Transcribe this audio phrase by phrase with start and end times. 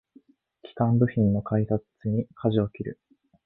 [0.63, 2.99] 基幹部品の開発にかじを切る